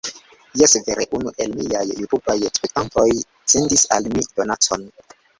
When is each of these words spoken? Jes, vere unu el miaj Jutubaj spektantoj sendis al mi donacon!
Jes, 0.59 0.71
vere 0.85 1.03
unu 1.17 1.33
el 1.45 1.51
miaj 1.59 1.83
Jutubaj 1.99 2.35
spektantoj 2.59 3.03
sendis 3.53 3.83
al 3.99 4.09
mi 4.15 4.25
donacon! 4.41 4.89